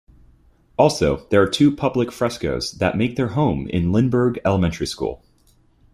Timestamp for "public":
1.75-2.11